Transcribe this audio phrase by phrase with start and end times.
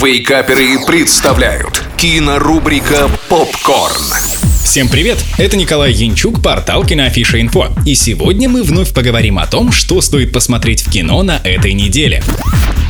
[0.00, 4.04] Вейкаперы представляют кинорубрика «Попкорн».
[4.62, 5.18] Всем привет!
[5.38, 7.66] Это Николай Янчук, портал Киноафиша Инфо.
[7.84, 12.22] И сегодня мы вновь поговорим о том, что стоит посмотреть в кино на этой неделе.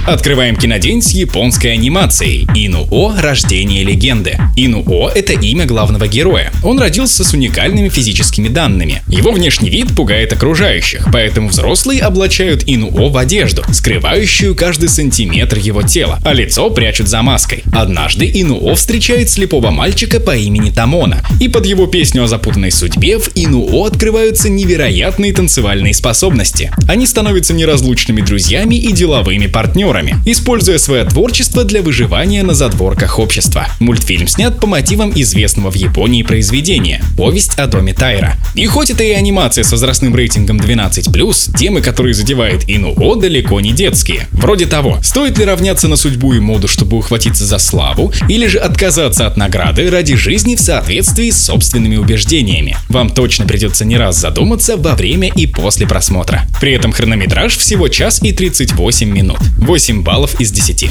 [0.09, 4.39] Открываем кинодень с японской анимацией Инуо «Рождение легенды».
[4.57, 6.51] Инуо— это имя главного героя.
[6.65, 9.03] Он родился с уникальными физическими данными.
[9.07, 15.83] Его внешний вид пугает окружающих, поэтому взрослые облачают Инуо в одежду, скрывающую каждый сантиметр его
[15.83, 17.63] тела, а лицо прячут за маской.
[17.71, 23.19] Однажды Инуо встречает слепого мальчика по имени Тамона, и под его песню о запутанной судьбе
[23.19, 26.73] в Инуо открываются невероятные танцевальные способности.
[26.89, 33.19] Они становятся неразлучными друзьями и деловыми партнерами партнерами, используя свое творчество для выживания на задворках
[33.19, 33.69] общества.
[33.81, 38.37] Мультфильм снят по мотивам известного в Японии произведения «Повесть о доме Тайра».
[38.55, 43.73] И хоть это и анимация с возрастным рейтингом 12+, темы, которые задевает Инуо, далеко не
[43.73, 44.27] детские.
[44.33, 48.59] Вроде того, стоит ли равняться на судьбу и моду, чтобы ухватиться за славу, или же
[48.59, 52.77] отказаться от награды ради жизни в соответствии с собственными убеждениями.
[52.89, 56.47] Вам точно придется не раз задуматься во время и после просмотра.
[56.61, 59.39] При этом хронометраж всего час и 38 минут.
[59.59, 60.91] 8 8 баллов из 10.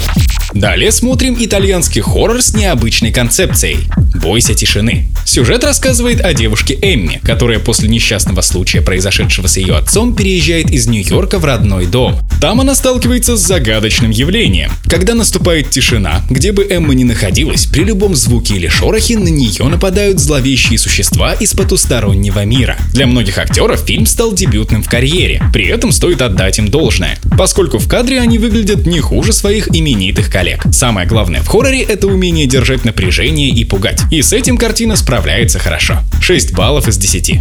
[0.53, 3.81] Далее смотрим итальянский хоррор с необычной концепцией
[4.15, 5.07] «Бойся тишины».
[5.23, 10.87] Сюжет рассказывает о девушке Эмми, которая после несчастного случая, произошедшего с ее отцом, переезжает из
[10.87, 12.17] Нью-Йорка в родной дом.
[12.41, 14.71] Там она сталкивается с загадочным явлением.
[14.85, 19.65] Когда наступает тишина, где бы Эмма ни находилась, при любом звуке или шорохе на нее
[19.65, 22.77] нападают зловещие существа из потустороннего мира.
[22.93, 27.79] Для многих актеров фильм стал дебютным в карьере, при этом стоит отдать им должное, поскольку
[27.79, 30.64] в кадре они выглядят не хуже своих именитых коллег.
[30.72, 34.02] Самое главное в хорроре— это умение держать напряжение и пугать.
[34.11, 36.03] И с этим картина справляется хорошо.
[36.22, 37.39] 6 баллов из 10.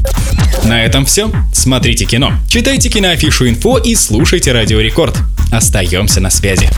[0.64, 1.30] На этом все.
[1.52, 5.16] Смотрите кино, читайте киноафишу инфо и слушайте Радио Рекорд.
[5.52, 6.68] Остаемся на связи.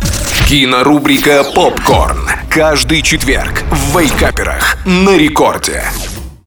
[0.48, 2.29] Кинорубрика «Попкорн».
[2.51, 5.84] Каждый четверг в Вейкаперах на рекорде.